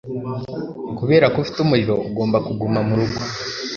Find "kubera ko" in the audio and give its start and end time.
0.97-1.37